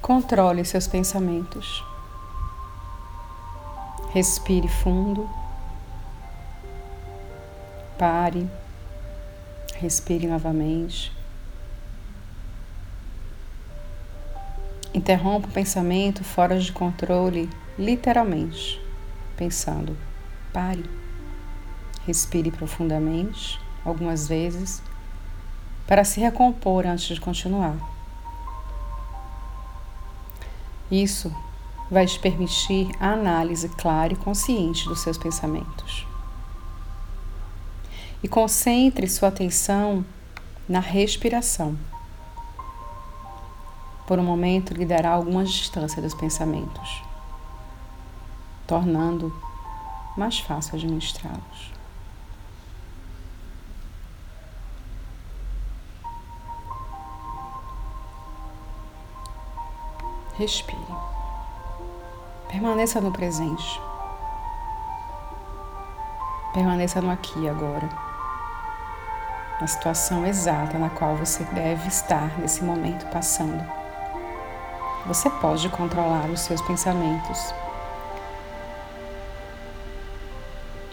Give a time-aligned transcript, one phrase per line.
[0.00, 1.84] Controle seus pensamentos.
[4.14, 5.28] Respire fundo.
[7.98, 8.48] Pare.
[9.78, 11.12] Respire novamente.
[14.92, 17.48] Interrompa o pensamento fora de controle,
[17.78, 18.80] literalmente,
[19.36, 19.96] pensando:
[20.52, 20.84] pare.
[22.06, 24.82] Respire profundamente, algumas vezes,
[25.86, 27.76] para se recompor antes de continuar.
[30.90, 31.32] Isso
[31.90, 36.06] vai te permitir a análise clara e consciente dos seus pensamentos.
[38.22, 40.04] E concentre sua atenção
[40.68, 41.76] na respiração.
[44.06, 47.02] Por um momento, lhe dará alguma distância dos pensamentos,
[48.66, 49.32] tornando
[50.16, 51.79] mais fácil administrá-los.
[60.40, 60.78] Respire.
[62.48, 63.78] Permaneça no presente.
[66.54, 67.86] Permaneça no aqui e agora.
[69.60, 73.62] Na situação exata na qual você deve estar nesse momento passando.
[75.04, 77.52] Você pode controlar os seus pensamentos.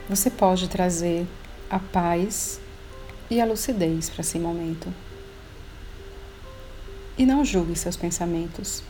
[0.10, 1.26] Você pode trazer
[1.70, 2.60] a paz
[3.30, 4.94] e a lucidez para esse momento.
[7.18, 8.84] E não julgue seus pensamentos.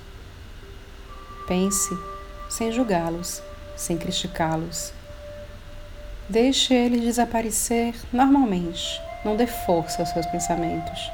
[1.48, 1.98] Pense
[2.50, 3.42] sem julgá-los,
[3.76, 4.92] sem criticá-los.
[6.28, 9.02] Deixe eles desaparecer normalmente.
[9.23, 11.09] Não dê força aos seus pensamentos.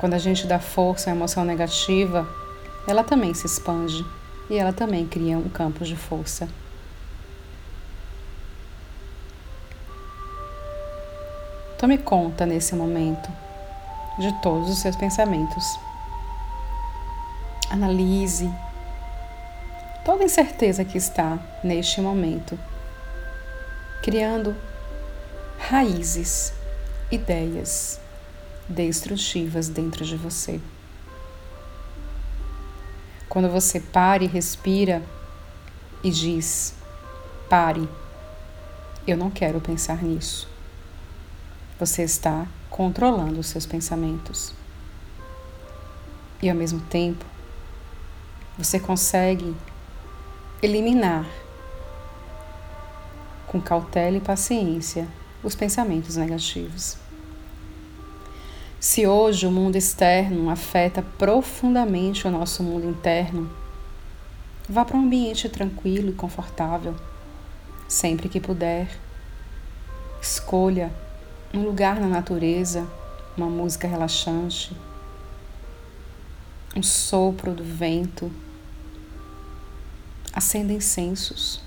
[0.00, 2.26] Quando a gente dá força à emoção negativa,
[2.86, 4.04] ela também se expande
[4.48, 6.48] e ela também cria um campo de força.
[11.78, 13.30] Tome conta nesse momento
[14.18, 15.78] de todos os seus pensamentos.
[17.74, 18.48] Analise
[20.04, 22.56] toda a incerteza que está neste momento,
[24.00, 24.54] criando
[25.58, 26.54] raízes,
[27.10, 27.98] ideias
[28.68, 30.60] destrutivas dentro de você.
[33.28, 35.02] Quando você pare, respira
[36.04, 36.76] e diz:
[37.50, 37.88] pare,
[39.04, 40.48] eu não quero pensar nisso.
[41.80, 44.54] Você está controlando os seus pensamentos.
[46.40, 47.33] E ao mesmo tempo,
[48.56, 49.54] você consegue
[50.62, 51.26] eliminar
[53.46, 55.06] com cautela e paciência
[55.42, 56.96] os pensamentos negativos.
[58.80, 63.50] Se hoje o mundo externo afeta profundamente o nosso mundo interno,
[64.68, 66.94] vá para um ambiente tranquilo e confortável.
[67.88, 68.88] Sempre que puder,
[70.20, 70.92] escolha
[71.52, 72.86] um lugar na natureza,
[73.36, 74.76] uma música relaxante,
[76.76, 78.30] um sopro do vento
[80.34, 81.60] Acenda incensos.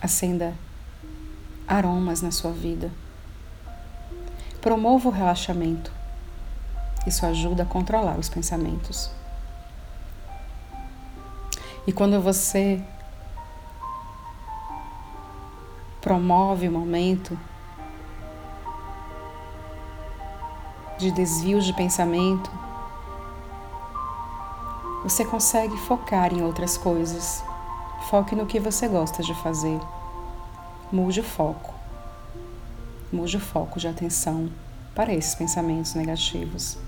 [0.00, 0.52] Acenda
[1.64, 2.90] aromas na sua vida.
[4.60, 5.92] Promova o relaxamento.
[7.06, 9.12] Isso ajuda a controlar os pensamentos.
[11.86, 12.82] E quando você
[16.00, 17.38] promove o momento
[21.02, 22.48] de desvio de pensamento,
[25.02, 27.42] você consegue focar em outras coisas.
[28.08, 29.80] Foque no que você gosta de fazer.
[30.92, 31.74] Mude o foco.
[33.12, 34.48] Mude o foco de atenção
[34.94, 36.78] para esses pensamentos negativos.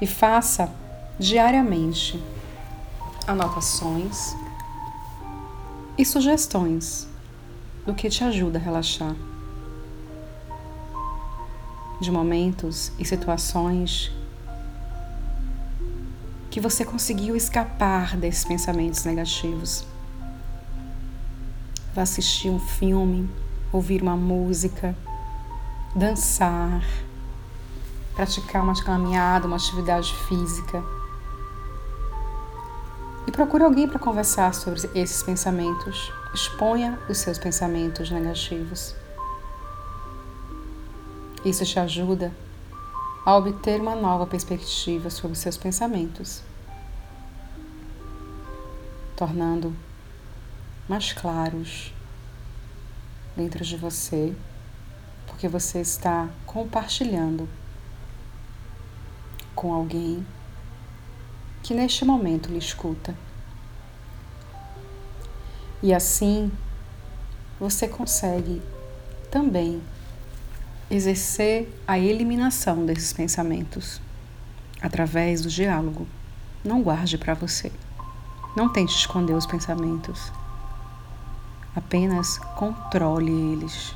[0.00, 0.72] E faça
[1.18, 2.22] diariamente
[3.26, 4.36] anotações
[5.98, 7.08] e sugestões
[7.84, 9.16] do que te ajuda a relaxar.
[12.00, 14.12] De momentos e situações
[16.56, 19.84] que você conseguiu escapar desses pensamentos negativos.
[21.94, 23.28] Vá assistir um filme,
[23.70, 24.96] ouvir uma música,
[25.94, 26.82] dançar,
[28.14, 30.82] praticar uma caminhada, uma atividade física.
[33.26, 36.10] E procure alguém para conversar sobre esses pensamentos.
[36.32, 38.94] Exponha os seus pensamentos negativos.
[41.46, 42.34] Isso te ajuda
[43.24, 46.42] a obter uma nova perspectiva sobre seus pensamentos,
[49.14, 49.72] tornando
[50.88, 51.94] mais claros
[53.36, 54.34] dentro de você,
[55.28, 57.48] porque você está compartilhando
[59.54, 60.26] com alguém
[61.62, 63.14] que neste momento lhe escuta.
[65.80, 66.50] E assim
[67.60, 68.60] você consegue
[69.30, 69.80] também
[70.90, 74.00] exercer a eliminação desses pensamentos
[74.80, 76.06] através do diálogo.
[76.64, 77.72] Não guarde para você.
[78.56, 80.32] Não tente esconder os pensamentos.
[81.74, 83.94] Apenas controle eles.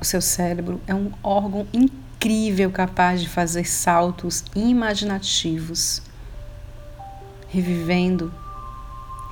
[0.00, 6.02] O seu cérebro é um órgão incrível capaz de fazer saltos imaginativos,
[7.48, 8.32] revivendo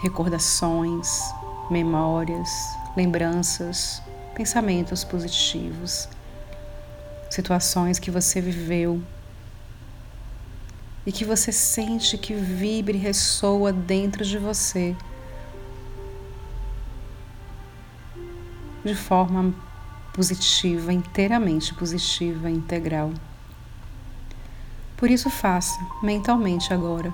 [0.01, 1.09] recordações,
[1.71, 2.51] memórias,
[2.97, 4.03] lembranças,
[4.37, 6.07] pensamentos positivos,
[7.31, 9.03] situações que você viveu
[11.07, 14.95] e que você sente que vibra e ressoa dentro de você
[18.85, 19.55] de forma
[20.13, 23.13] positiva, inteiramente positiva, integral.
[24.99, 27.13] Por isso, faça mentalmente agora,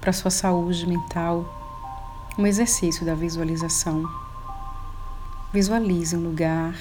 [0.00, 4.29] para sua saúde mental, um exercício da visualização.
[5.52, 6.76] Visualize um lugar,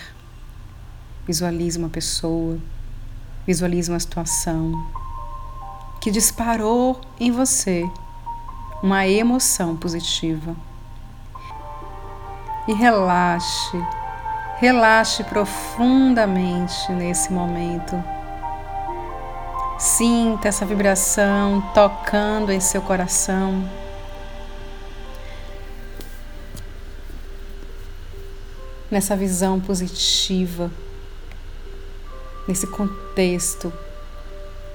[1.25, 2.59] visualize uma pessoa,
[3.45, 4.73] visualize uma situação,
[5.99, 7.83] que disparou em você
[8.83, 10.55] uma emoção positiva.
[12.67, 13.83] E relaxe,
[14.57, 18.01] relaxe profundamente nesse momento.
[19.79, 23.67] Sinta essa vibração tocando em seu coração.
[28.89, 30.71] Nessa visão positiva,
[32.47, 33.71] nesse contexto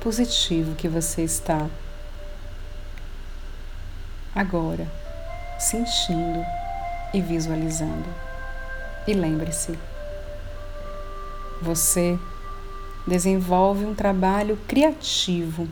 [0.00, 1.68] positivo que você está
[4.34, 4.86] agora
[5.58, 6.44] sentindo
[7.12, 8.08] e visualizando.
[9.06, 9.78] E lembre-se,
[11.60, 12.18] você
[13.06, 15.68] desenvolve um trabalho criativo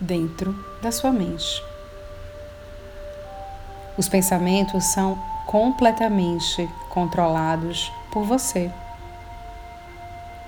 [0.00, 1.62] dentro da sua mente.
[3.96, 5.16] Os pensamentos são
[5.46, 8.70] completamente controlados por você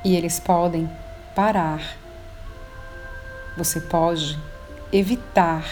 [0.05, 0.91] e eles podem
[1.35, 1.81] parar.
[3.57, 4.39] Você pode
[4.93, 5.65] evitar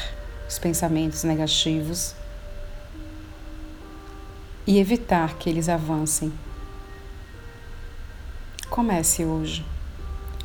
[0.48, 2.14] os pensamentos negativos
[4.66, 6.32] e evitar que eles avancem.
[8.70, 9.64] Comece hoje.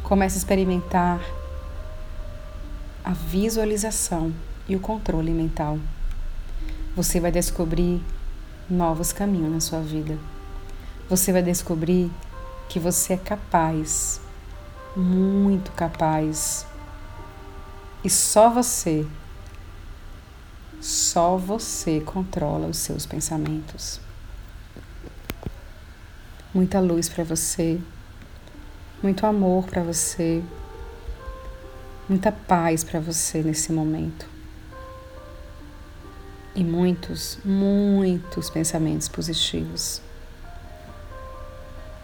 [0.03, 1.21] Comece a experimentar
[3.03, 4.33] a visualização
[4.67, 5.79] e o controle mental.
[6.95, 8.03] Você vai descobrir
[8.69, 10.17] novos caminhos na sua vida.
[11.09, 12.11] Você vai descobrir
[12.67, 14.19] que você é capaz,
[14.95, 16.65] muito capaz.
[18.03, 19.07] E só você,
[20.81, 24.01] só você controla os seus pensamentos.
[26.53, 27.79] Muita luz para você,
[29.01, 30.43] muito amor para você,
[32.09, 34.40] muita paz para você nesse momento.
[36.53, 40.01] E muitos, muitos pensamentos positivos.